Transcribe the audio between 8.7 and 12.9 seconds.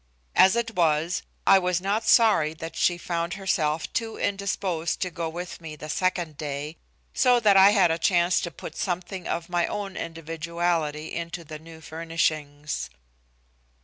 something of my own individuality into the new furnishings.